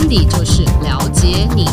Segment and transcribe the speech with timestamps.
[0.00, 1.66] 温迪就是了解你，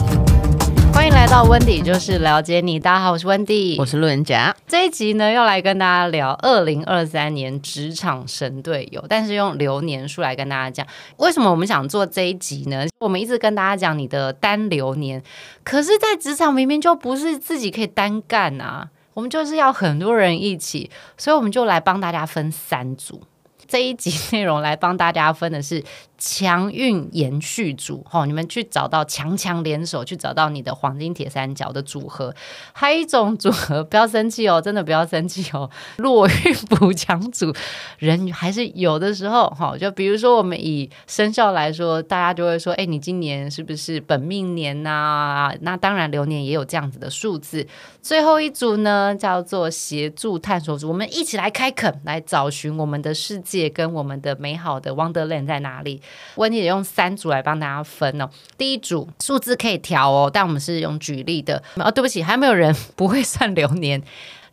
[0.94, 2.78] 欢迎来到温迪就是了解你。
[2.78, 4.54] 大家好，我是温迪，我是路人甲。
[4.68, 10.86] 这一集呢，要来跟大家聊二零二三年职场神队友，但是用流年数来跟大家讲，
[11.16, 12.86] 为什么我们想做这一集呢？
[13.00, 15.24] 我们一直跟大家讲你的单流年，
[15.64, 23.22] 可是，在职场明明就不是自己可以单干啊，我们就是要很多人一起，所以我们就来帮大家分三组。
[23.70, 25.84] 这一集内容来帮大家分的是
[26.18, 32.34] 强运延续组，吼，你们去找到强强联手，去找到你的黄金铁三角的组合。
[32.74, 35.70] 还有一种组合，不要生气哦，真的不要生气哦。
[35.98, 37.54] 弱运补强组，
[38.00, 47.68] 人还是有的时候，哈，就比如说我们以生肖来说，大家就会说，哎，你今年是不是本命年呐、那当然流年也有这样子的数字。
[48.02, 56.02] 最后一组呢，叫做协助探索组，我们一起来开垦，来找寻我们的世界跟我们的美好的 Wonderland 在哪里。
[56.36, 58.30] 问题也用三组来帮大家分哦。
[58.58, 61.62] 第一组数字可以调哦，但我们是用举例的。
[61.76, 64.02] 哦，对不起，还没有人 不会算流年。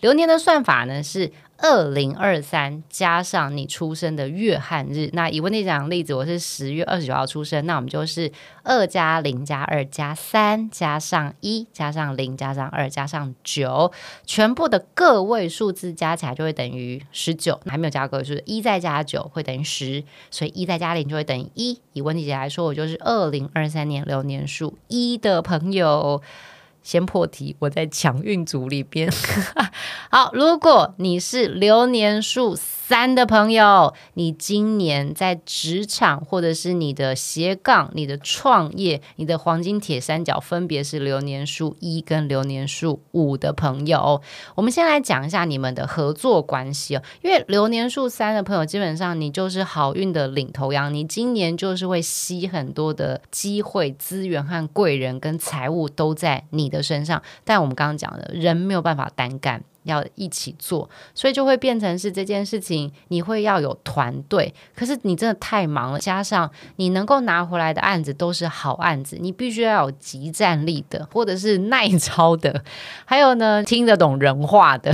[0.00, 1.32] 流年的算法呢是。
[1.56, 8.30] 二零二三加上你出生的月和日，那以温迪讲的例子，我是十月二十九号出生，那我们就是
[8.64, 13.92] 二加零加二加三加上一加上零加上二加上九，
[14.26, 21.80] 全部的个位数字加起来就会等于十九，还没有加个位数，一再加九会等于十，所以一再加零就会等于一。
[21.92, 26.20] 以温蒂姐来说，我就是二零二三年流年数一的朋友。
[26.84, 29.10] 先破题，我在强运组里边。
[30.12, 32.54] 好，如果你是流年数
[32.86, 44.20] 三的朋友，你今年在职场或者是你的斜杠、你的创业、你的黄金铁三角，分别是流年数一跟流年数五的朋友。
[44.54, 57.22] 我们先来讲一下你们的合作关系哦，因为流年数三的朋友，基本上你就是好运的领头羊，你今年就是会吸很多的机会、资源和贵人跟财务都在你的身上。
[57.44, 59.64] 但我们刚刚讲的人没有办法单干。
[59.84, 64.52] 要一起做，所以就会变成是这件事情，你会要有团队。
[64.74, 72.62] 可是你真的太忙了，加上你能够拿回来的案子都是好案子，你必须要有即战力的，或者是耐操的，
[73.04, 74.92] 还有呢 听得懂人话的。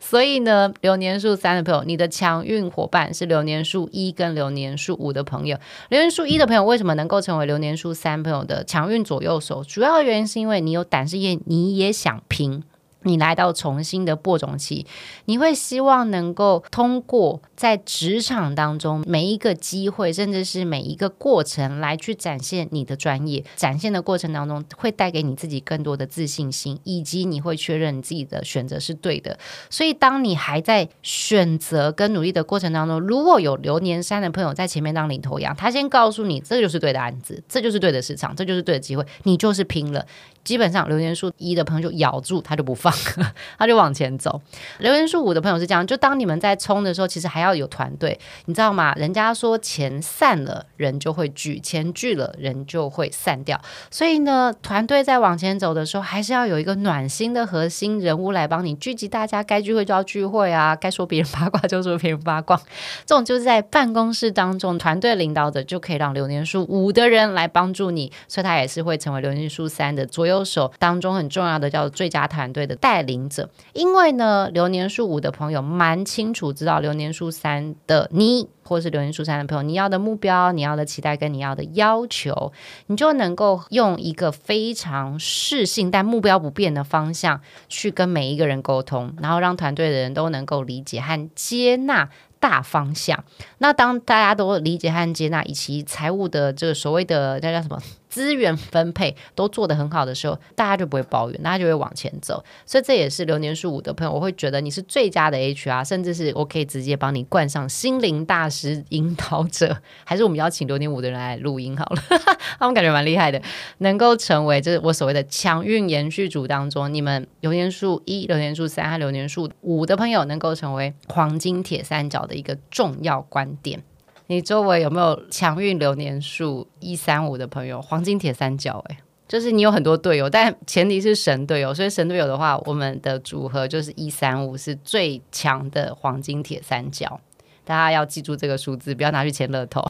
[0.00, 5.56] 所以呢，流年数三的朋友，你的强运伙伴是流年数一跟流年数五的朋友。
[5.88, 9.62] 流年数一的朋友为什么能够成为流年数三朋友的强运左右手？
[9.64, 12.62] 主要原因是因为你有胆识，也你也想拼。
[13.06, 14.84] 你来到重新的播种期，
[15.24, 23.44] 你会希望能够通过在职场当中每一个机会，甚至是每一个过程，来去展现你的专业。
[23.54, 29.38] 展现的过程当中，会带给你自己更多的自信心，以及你会确认你自己的选择是对的。
[29.70, 40.04] 所以，当你还在选择跟努力的过程当中，如果有流年三的朋友在前面当领头羊，他先告诉你，这就是对的案子，这就是对的市场，这就是对的机会，你就是拼了。
[40.44, 42.92] 基本上流年数一的朋友就咬住，他就不放，
[43.58, 44.40] 他就往前走。
[44.78, 48.94] 流年数五的朋友是这样，就当你们在冲的时候，其实还要有团队，你知道吗？
[48.94, 53.60] 人家说钱散了，人就会聚；钱聚了，人就会散掉。
[53.90, 59.42] 所以呢，团队在往前走的时候，还是要有一个暖心的核心人物来帮你聚集大家。
[59.42, 62.56] 该聚会就要聚会啊，该说别人八卦就说别人八卦。
[63.04, 70.44] 这种就是在办公室当中，团队领导者就可以让流年数五的人来帮助你，所以他也是会成为流年数三的左右。
[70.44, 82.52] 手当中很重要的叫最佳团队的带领者，因为呢，流年数五的朋友蛮清楚知道流年数三的你，或是流年数三的朋友，你要的目标、你要的期待跟你要的要求，
[82.86, 92.08] 你就能够用一个非常适性但目标不变的方向去跟每一个人沟通，然后让团队的人都能够理解和接纳
[92.38, 93.24] 大方向。
[93.58, 97.82] 那当大家都理解和接纳，以及财务的这个所谓的那叫什么？
[98.16, 102.42] 资源分配都做得很好的时候，大家就不会抱怨，大家就会往前走。
[102.64, 112.02] 所以这也是流年数五的朋友，我会觉得你是最佳的 HR，甚至是我可以直接帮你冠上心灵大师引导者，还是我们邀请流年五的人来录音好了，
[112.58, 113.38] 他们感觉蛮厉害的，
[113.78, 123.82] 能够成为就是我所谓的强运延续组当中，你们流年数一、流年数三和流年数五的朋友能够成为黄金铁三角的一个重要观点。
[124.28, 127.80] 你周围有没有强运流年数一三五的朋友？
[127.80, 131.72] 黄金铁三角，诶，就是你有很多队友，但前提是神队友。
[131.72, 137.20] 所以神队友的话，我们的组合就是一三五是最强的黄金铁三角。
[137.66, 139.84] 大家要记住这个数字，不要拿去签乐透。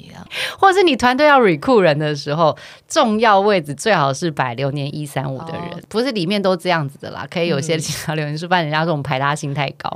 [0.59, 2.57] 或者是你团队要 recruit 人的时候，
[2.89, 5.81] 重要位置最好是摆流年一三五的人，oh.
[5.89, 7.27] 不是里面都这样子的啦。
[7.31, 9.89] 可以有些其他流年是，不然人家说我们排他性太高。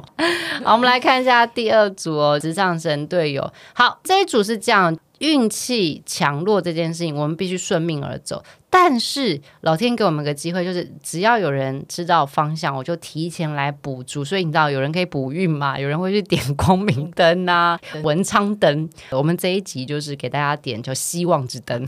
[0.63, 3.51] 好，我们来看一下第二组哦，职场神队友。
[3.73, 4.97] 好，这一组是这样。
[5.21, 8.43] 运气强弱这件事情，我们必须顺命而走。
[8.73, 14.25] 但是老天给我们个机会，就是只要有人知道方向，我就提前来补足。
[14.25, 15.77] 所以你知道，有人可以补运嘛？
[15.81, 18.89] 有人会去点光明灯啊、文昌灯。
[19.11, 21.87] 我们这一集就是给大家点叫希望之灯。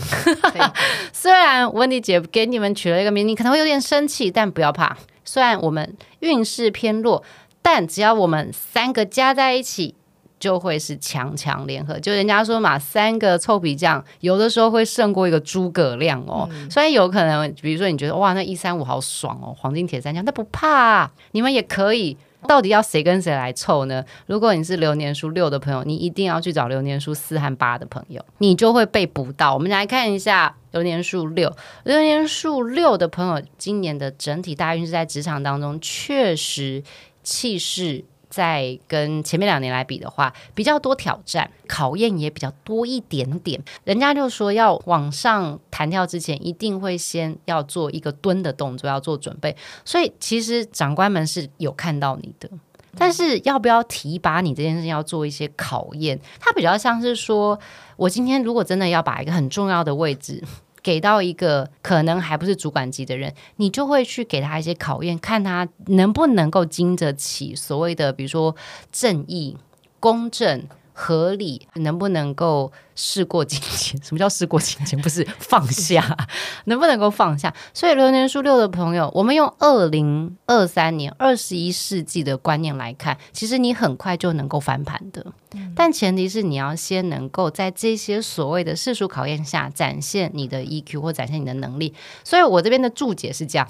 [1.12, 4.98] 虽然温迪姐给你们取了一个名，你可能会有点生气，但不要怕。
[5.24, 7.22] 虽然我们运势偏弱，
[7.62, 9.94] 但只要我们三个加在一起。
[10.42, 16.48] 就会是强强联合，就人家说嘛，三个臭皮匠有的时候会胜过一个诸葛亮哦。
[16.50, 22.16] 嗯、虽然有可能，比如说你觉得哇，那一三五好爽哦，黄金铁三角，那不怕、啊，你们也可以。
[22.48, 24.04] 到底要谁跟谁来凑呢？
[24.26, 29.54] 如果你是流年数六的朋友，你一定要去找流年数四和八的朋友，你就会被补到。
[29.54, 31.54] 我们来看一下流年数六，
[31.84, 36.82] 流年数六的朋友，今年的整体大运是在职场当中确实
[37.22, 38.04] 气势。
[38.32, 43.62] 在跟前面两年来比的话，比较多挑战，考验也比较多一点点。
[43.84, 49.54] 人家就说要往上弹跳之前，一定会先要做一个蹲的动作，要做准备。
[49.84, 52.48] 所以其实长官们是有看到你的，
[52.96, 56.18] 但是要不要提拔你这件事情，要做一些考验。
[56.40, 57.60] 它比较像是说，
[57.96, 60.42] 我今天如果真的要把一个很重要的位置。
[60.82, 68.56] 给到一个可能还不是主管级的人，你就会去给他一些考验，看他能不能够经得起所谓的，比如说
[68.90, 69.56] 正义、
[70.00, 70.66] 公正。
[70.92, 74.00] 合理能不能够事过境迁？
[74.04, 74.98] 什么叫事过境迁？
[75.02, 76.16] 不是放下，
[76.66, 77.52] 能不能够放下？
[77.72, 85.24] 所以流年数六的朋友，我们用二零二三年二十一世纪的观念来看，其实你很快就能够翻盘的。
[85.54, 91.94] 嗯、但前提是你要先能够在这些所谓的世俗考验下展现你的 EQ 或展现你的能力。
[92.24, 93.68] 所以我这边的注解是这样：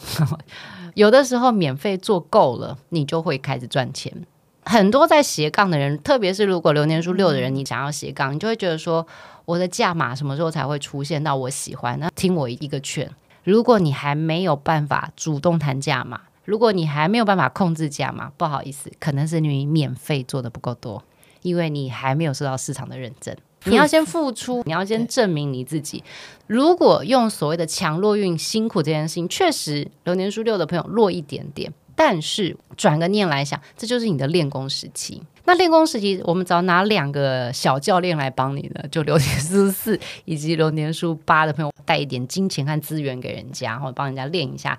[0.95, 4.13] 有的时候免费做够了，你就会开始赚钱。
[4.65, 9.07] 很多在斜杠的人，特别是如果流年数六的人，你想要斜杠，你就会觉得说，
[9.45, 11.99] 我的价码什么时候才会出现到我喜欢？
[11.99, 13.11] 那听我一个劝，
[13.45, 21.03] 如果你还没有办法主动谈价码，如果你还没有办法控制价码，不好意思，可能是你免费做的不够多，
[21.43, 23.37] 因为你还没有受到市场的认证。
[23.65, 26.03] 你要先付出，你要先证明你自己。
[26.49, 31.73] 如果用所谓的强弱运辛苦这件事情，确实流年数六的朋友弱一点点。
[32.05, 35.23] 但是转个念来想，这就是你的练功时期。
[35.45, 38.83] 那练功时期，我们只要拿两个小教练来帮你呢？
[38.91, 44.77] 就流年书四以及流年书八的朋友，带一点金钱和资源给人家，或者帮人家练一下。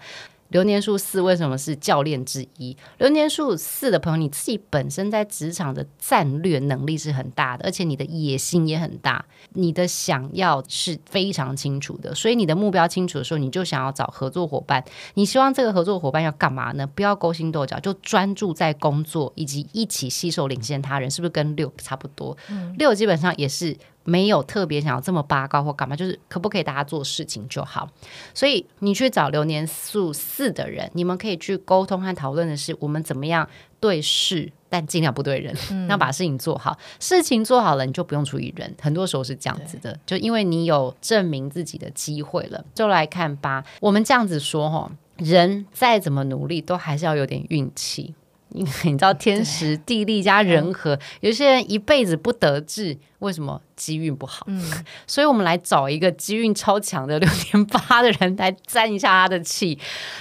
[0.54, 2.78] 流年数四为什么是教练之一？
[3.00, 12.14] 流年数四的朋友，你自己本身在职场的战略能力是很大的，而且你的野心也很大，你的想要是非常清楚的。
[12.14, 14.86] 所以你的目标清楚的时候，你就想要找合作伙伴。
[15.16, 16.86] 你希望这个合作伙伴要干嘛呢？
[16.86, 22.38] 不要勾心斗角，就专注在工作以及一起携手领先他人，是不是跟六差不多？
[22.50, 23.76] 嗯，六基本上也是。
[24.04, 27.90] 没有特别想要这么八卦或干嘛，就是可不可以大家做事情就好。
[28.34, 33.48] 所以你去找流年数四的人，你们可以去沟通和讨论的是我们怎么样
[33.80, 35.54] 对事，但尽量不对人，
[35.88, 36.78] 要、嗯、把事情做好。
[37.00, 38.76] 事情做好了，你就不用处理人。
[38.82, 42.64] 很多时候是这样子的，就因为你有证明自己的机会了。
[42.74, 48.14] 就来看吧，我们这样子说哈，人再怎么努力，都还是要有点运气。
[48.54, 53.62] 因为你知道天时地利加人和，有些人一辈子不得志，为什么？
[53.76, 54.46] 机运不好。
[54.48, 54.64] 嗯，
[55.08, 59.78] 所以我们来找一个机运超强的六点八的人来沾一下他的气。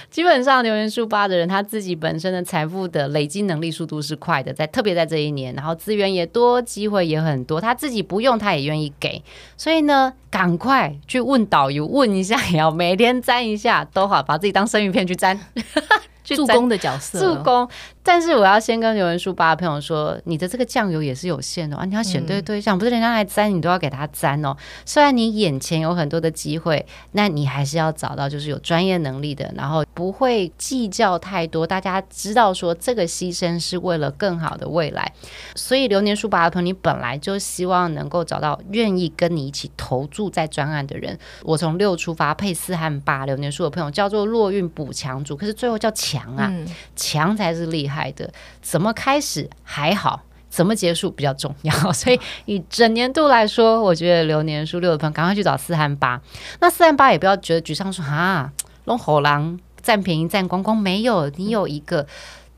[0.09, 9.23] 基本上留言数八的人，他自己本身的财富的累积能力速度是快的，在特别在这一年，然后资源也多，机会也很多，他自己不用他也愿意给。
[9.55, 15.39] 所以呢，赶快去问导游，问一下也要每天沾一下都好，把自己当生鱼片去沾。
[16.23, 17.67] 助攻的角色，助攻。
[18.05, 21.85] 但是我要先跟刘年数八的朋友说，你的这个酱油也是有限的啊！
[21.85, 24.53] 你要选对对象，嗯、不是人家来沾，你都要给他沾哦。
[24.85, 31.65] 虽然你眼前有很多的机会，那你还是要找到就是有专业能力的，然后不会计较太多。
[31.65, 35.13] 大家知道说这个牺牲是为了更好的未来，
[35.55, 41.17] 所以流年书八的朋友，你本来就希望能够找到愿意跟你一起投注在专案的人。
[41.43, 46.51] 我从六出发，配四和八，流年书的朋友叫做落运补强组，可是最后叫强啊，
[46.95, 48.31] 强、嗯、才是厉害的。
[48.61, 51.73] 怎么开始还好，怎么结束比较重要。
[51.91, 56.21] 所以以整年度来说，我觉得流年数六的朋友赶快去找四和八。
[56.59, 58.51] 那四和八也不要觉得沮丧，说啊，
[58.85, 60.77] 龙虎狼占便宜占光光。
[60.77, 62.05] 没有，你有一个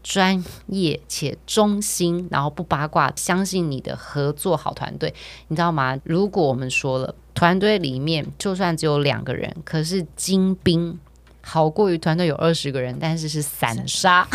[0.03, 5.13] 专业且忠心，然后不八卦，相信你的合作好团队，
[5.47, 5.97] 你知道吗？
[6.03, 10.99] 如果我们说了团队里面就算只有两个人，可是精兵。
[11.47, 14.27] 好过于团队有二十个人，但是是散沙，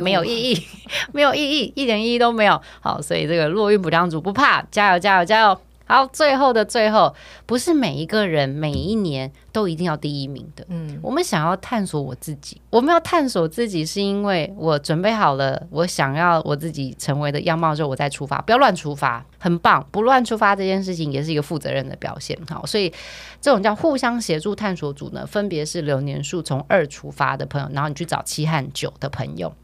[0.00, 0.66] 没有意义，
[1.12, 2.60] 没有意义，一点意义都没有。
[2.80, 5.60] 好，所以这个落运补强组不怕，加油，加油，加油！
[5.86, 7.14] 好，最后的最后，
[7.46, 10.66] 不是每一个人每一年都一定要第一名的。
[10.68, 22.36] 嗯，我们想要探索我自己，我们要探索自己，是因为我准备好了，我想要我自己成为的样貌之后，我再出发，不要乱出发，很棒，不乱出发这件事情也是一个负责任的表现。
[22.48, 22.92] 好，所以
[23.40, 29.54] 这种叫互相协助探索组呢，分别是流年数从二出发的朋友，然后你去找七和九的朋友。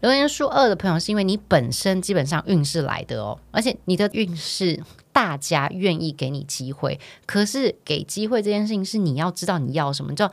[0.00, 4.82] 流年数二的朋友，是因为你本身基本上运势来的哦，而且你的运势。
[5.16, 10.14] 大家愿意给你机会，可是给机会这件事情是你要知道你要什么。
[10.14, 10.26] 就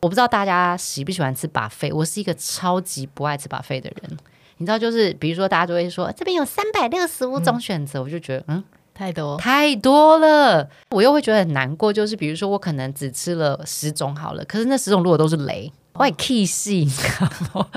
[0.00, 4.16] 我不知道大家喜不喜欢吃 buffet，我是一个超级不爱吃 buffet 的人。
[4.58, 8.62] 你知道，就是比如说大家都会说这边有三百六十五种选择，嗯、我就觉得嗯
[8.94, 11.92] 太多太多了，我又会觉得很难过。
[11.92, 15.72] 就是比如说我可能只吃了十种好了，可是那十种如果都是雷。
[16.00, 17.06] 我也 key 细，你知
[17.52, 17.68] 道吗？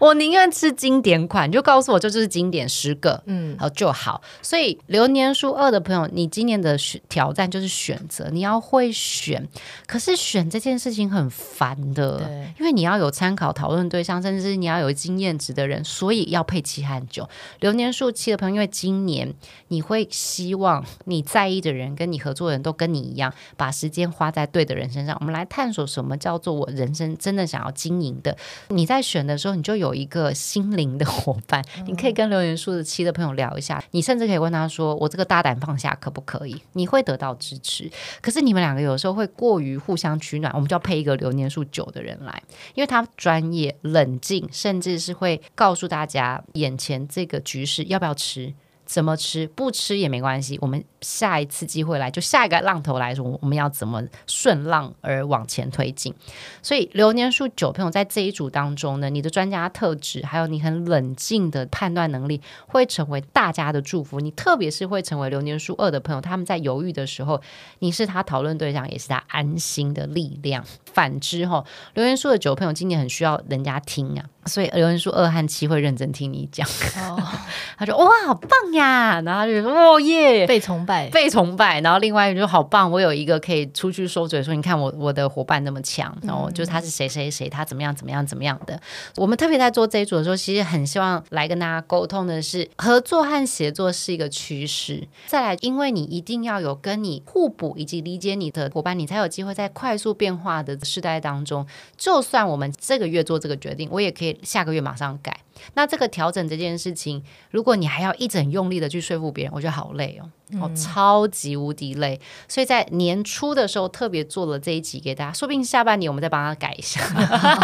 [0.00, 4.22] 我宁愿吃经典款，你就告诉我这就是经典十个，嗯，好就好。
[4.40, 9.46] 所以流年数二的朋友，你今年的选挑战就是选择，你要会选。
[9.86, 12.22] 可是选这件事情很烦的，
[12.58, 17.28] 因为你要有参考讨论对象，甚至是你要有经验值的人，所以要配七和九。
[17.60, 19.34] 流年数七的朋友，因为今年
[19.68, 25.14] 你会希望你在意的人跟你合作的人都跟你一样，把时间花在对的人身上。
[25.20, 27.65] 我们来探索什么叫做我人生真的想。
[27.70, 28.36] 经营的，
[28.68, 37.90] 你在选的时候，你就有一个心灵的伙伴，你可以跟留言数字七的朋友聊一下，你甚至可以问他说：“我这个大胆放下可不可以？”你会得到支持。
[38.20, 42.42] 可是你们两个有时候会过于互相取暖，我们就要配一个流年数九的人来，
[42.74, 48.54] 因为他专业、冷静，甚至是会告诉大家眼前这个局势要不要吃。
[48.84, 49.48] 怎么吃？
[49.48, 56.12] 不吃也没关系，我们下一次机会来，就下一个浪头来说，我们要怎么顺浪而往前推进？
[56.60, 64.18] 所以流年数九朋友在这一组当中呢，你的专家特质，还有你很冷静的判断能力，会成为大家的祝福。
[64.18, 67.40] 你特别是会成为流年数二的朋友，他们在犹豫的时候，
[67.78, 70.64] 你是他讨论对象，也是他安心的力量。
[70.92, 74.24] 反之，哈，流年数的九朋友今年很需要人家听啊。
[74.46, 76.66] 所以流年数二和七会认真听你讲，
[77.00, 77.20] 哦、
[77.76, 88.80] 他说哇好棒呀，然后他就说哦耶，被崇拜被崇拜，然后另外一个就好棒，我有一个可以出去说嘴说，你看我我的伙伴那么强，然后就是他是谁谁谁，他怎么样怎么样怎么样的。
[89.16, 95.06] 我们特别在做这一组的时候，其实很希望来跟大家沟通的是，合作和协作是一个趋势。
[95.26, 104.36] 再来，因为你一定要有跟你互补以及理解你的伙伴，你才有机会在快速变化的时代当中，就算我们这个月做这个决定，我也可以。
[104.42, 105.40] 下个月马上改，
[105.74, 112.20] 那这个调整这件事情，如果你还要一直很用力的去说服别人，我觉得好累哦，嗯、哦，超级无敌累。
[112.46, 117.00] 所以在年初的时候特别做了这一集给大家，说不定下半年我们再帮他改一下。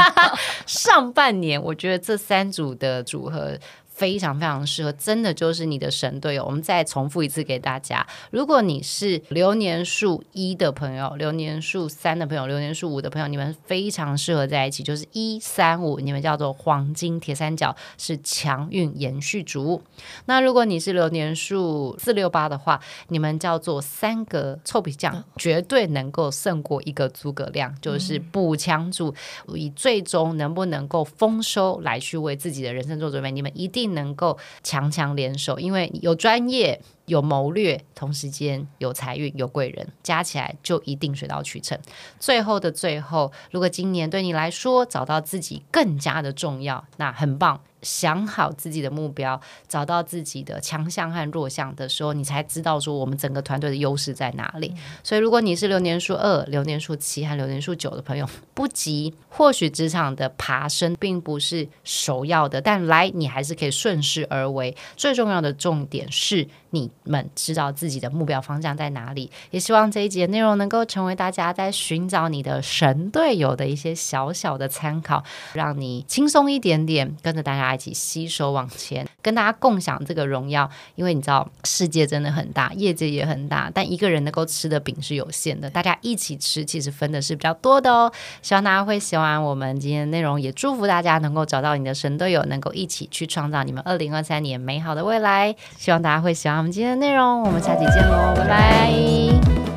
[0.67, 3.59] 上半年我觉得这三组的组合。
[4.02, 6.44] 非常非常适合，真的就是你的神队友。
[6.44, 19.80] 我们再重复一次给大家：如果你是流年数一的朋友、流年数三的朋友、流年数五的朋友，你们非常适合在一起，就是一三五，你们叫做黄金铁三角，是强运延续组。
[20.25, 29.14] 那如果你是流年数四六八的话，你们叫做三个臭皮匠，绝对能够胜过一个诸葛亮，就是补强主，
[29.54, 33.30] 以最终能不能够丰收来去为自己的人生做准备。
[33.30, 33.91] 你们一定。
[33.92, 41.78] 能够强强联手，因为有专业、有谋略，同时间有财运、有贵人，加起来就一定水到渠成。
[42.18, 47.61] 最后的最后，如果今年对你来说找到自己更加的重要，那很棒。
[47.82, 54.73] 想好自己的目标，找到自己的强项和弱项的时候，你才知道说我们整个团队的优势在哪里。
[54.76, 64.76] 嗯、所以，如果你是流年数二、流年数七和流年数九的朋友，不急，或许职场的爬升并不是首要的，但来你还是可以顺势而为。
[64.97, 69.30] 最重要的重点是你们知道自己的目标方向在哪里。
[69.50, 77.73] 也希望这一集的内容能够成为大家在寻找你的神队友的一些小小的参考，让你轻松一点点，跟着大家。
[77.73, 80.68] 一起携手往前，跟大家共享这个荣耀。
[80.94, 85.71] 因为你知道，世界真的很大，业界也很大，但一个人能够吃的饼是有限的。
[85.71, 88.12] 大家一起吃，其实分的是比较多的哦。
[88.42, 95.56] 希望大家会喜欢我们今天的内容，也祝福大家能够找到你的神队友，能够一起去创造你们二零二三年美好的未来。
[95.78, 99.72] 希望大家会喜欢我们今天的内容，我们下期见喽，拜拜。